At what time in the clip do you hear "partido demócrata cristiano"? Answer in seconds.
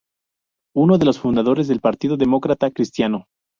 1.79-3.25